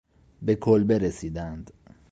[0.41, 1.71] به کلبه رسیدند.